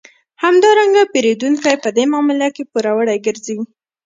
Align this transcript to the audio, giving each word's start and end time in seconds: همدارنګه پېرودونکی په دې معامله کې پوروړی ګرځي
همدارنګه 0.43 1.03
پېرودونکی 1.11 1.75
په 1.83 1.89
دې 1.95 2.05
معامله 2.11 2.47
کې 2.55 2.63
پوروړی 2.71 3.17
ګرځي 3.25 3.57